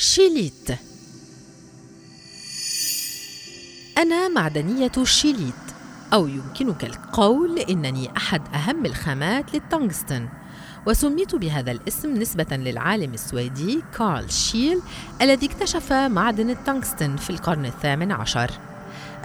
شيليت. 0.00 0.70
أنا 3.98 4.28
معدنية 4.28 4.92
الشيليت 4.98 5.54
أو 6.12 6.26
يمكنك 6.26 6.84
القول 6.84 7.58
إنني 7.58 8.16
أحد 8.16 8.42
أهم 8.54 8.86
الخامات 8.86 9.54
للتنغستن 9.54 10.28
وسميت 10.86 11.34
بهذا 11.34 11.72
الاسم 11.72 12.14
نسبة 12.14 12.56
للعالم 12.56 13.14
السويدي 13.14 13.82
كارل 13.98 14.32
شيل 14.32 14.80
الذي 15.22 15.46
اكتشف 15.46 15.92
معدن 15.92 16.50
التنغستن 16.50 17.16
في 17.16 17.30
القرن 17.30 17.66
الثامن 17.66 18.12
عشر. 18.12 18.50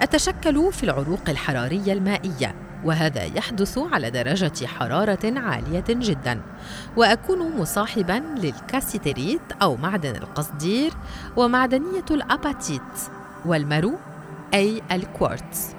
أتشكل 0.00 0.72
في 0.72 0.82
العروق 0.82 1.20
الحرارية 1.28 1.92
المائية 1.92 2.54
وهذا 2.84 3.24
يحدث 3.24 3.78
على 3.78 4.10
درجة 4.10 4.66
حرارة 4.66 5.38
عالية 5.38 5.84
جدا. 5.88 6.40
وأكون 6.96 7.56
مصاحبا 7.56 8.22
للكاسيتريت 8.38 9.52
أو 9.62 9.76
معدن 9.76 10.16
القصدير 10.16 10.92
ومعدنية 11.36 12.04
الأباتيت 12.10 12.82
والمرو 13.46 13.94
أي 14.54 14.82
الكوارتز. 14.92 15.76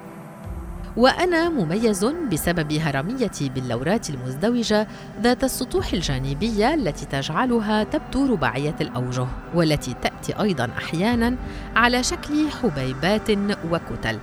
وأنا 0.97 1.49
مميز 1.49 2.05
بسبب 2.05 2.73
هرميتي 2.73 3.49
باللورات 3.49 4.09
المزدوجة 4.09 4.87
ذات 5.21 5.43
السطوح 5.43 5.93
الجانبية 5.93 6.73
التي 6.73 7.05
تجعلها 7.05 7.83
تبدو 7.83 8.25
رباعية 8.33 8.75
الأوجه 8.81 9.27
والتي 9.55 9.93
تأتي 9.93 10.41
أيضا 10.41 10.69
أحيانا 10.77 11.35
على 11.75 12.03
شكل 12.03 12.49
حبيبات 12.49 13.31
وكتل. 13.71 14.19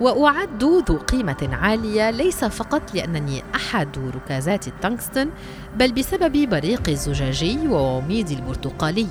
وأعد 0.00 0.64
ذو 0.64 0.96
قيمة 0.96 1.48
عالية 1.52 2.10
ليس 2.10 2.44
فقط 2.44 2.94
لأنني 2.94 3.42
أحد 3.54 3.88
ركازات 3.98 4.68
التنغستن 4.68 5.30
بل 5.76 5.92
بسبب 5.92 6.48
بريق 6.48 6.88
الزجاجي 6.88 7.68
ووميض 7.68 8.30
البرتقالي. 8.30 9.06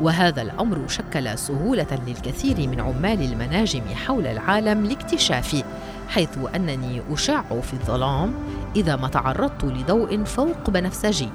وهذا 0.00 0.42
الأمر 0.42 0.88
شكل 0.88 1.38
سهولة 1.38 1.98
للكثير 2.06 2.68
من 2.68 2.80
عمال 2.80 3.22
المناجم 3.22 3.82
حول 3.94 4.26
العالم 4.26 4.86
لاكتشافي 4.86 5.64
حيث 6.08 6.38
أنني 6.54 7.02
اشع 7.12 7.42
في 7.42 7.72
الظلام 7.72 8.34
إذا 8.76 8.96
ما 8.96 9.08
تعرضت 9.08 9.64
لضوء 9.64 10.24
فوق 10.24 10.70
بنفسجي. 10.70 11.28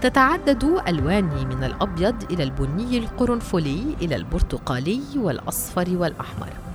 تتعدد 0.00 0.64
ألواني 0.88 1.44
من 1.44 1.64
الأبيض 1.64 2.32
إلى 2.32 2.42
البني 2.42 2.98
القرنفلي 2.98 3.82
إلى 4.00 4.16
البرتقالي 4.16 5.00
والأصفر 5.16 5.86
والأحمر. 5.90 6.67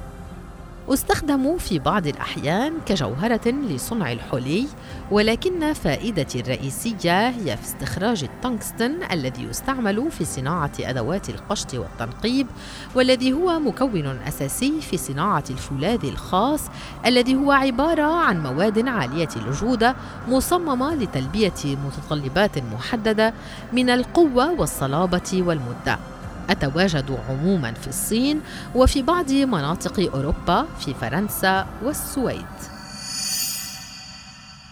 استخدم 0.90 1.58
في 1.58 1.80
بعض 1.80 2.08
الأحيان 2.08 2.74
كجوهرة 2.86 3.48
لصنع 3.48 4.12
الحلي 4.12 4.68
ولكن 5.12 5.74
فائدتي 5.74 6.40
الرئيسية 6.40 7.30
هي 7.30 7.58
في 7.58 7.64
استخراج 7.64 8.24
التنغستن 8.24 8.98
الذي 9.12 9.44
يستعمل 9.44 10.12
في 10.12 10.26
صناعة 10.26 10.72
أدوات 10.80 11.30
القشط 11.30 11.74
والتنقيب 11.74 12.48
والذي 12.96 13.34
هو 13.34 13.60
مكون 13.60 14.08
أساسي 14.28 14.82
في 14.82 14.98
صناعة 14.98 15.44
الفولاذ 15.50 16.06
الخاص 16.06 16.62
الذي 17.06 17.36
هو 17.36 17.52
عبارة 17.52 18.26
عن 18.26 18.44
مواد 18.44 18.88
عالية 18.88 19.30
الجودة 19.36 19.96
مصممة 20.28 20.96
لتلبية 20.96 21.54
متطلبات 21.66 22.58
محددة 22.58 23.34
من 23.74 23.90
القوة 23.90 24.52
والصلابة 24.52 25.32
والمدة. 25.34 26.00
أتواجد 26.50 27.18
عموما 27.30 27.74
في 27.74 27.88
الصين 27.88 28.42
وفي 28.76 29.02
بعض 29.02 29.32
مناطق 29.32 30.00
أوروبا 30.16 30.66
في 30.80 30.94
فرنسا 30.94 31.68
والسويد. 31.84 32.73